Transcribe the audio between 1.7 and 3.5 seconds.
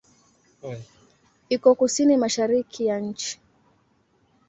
kusini-mashariki ya nchi.